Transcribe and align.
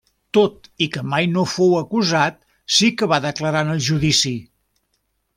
Tot 0.35 0.67
i 0.85 0.87
que 0.95 1.01
mai 1.09 1.27
no 1.33 1.43
fou 1.51 1.75
acusat 1.79 2.39
sí 2.77 2.89
que 3.01 3.09
va 3.11 3.19
declarar 3.27 3.61
en 3.67 3.75
el 3.75 3.83
judici. 3.89 4.33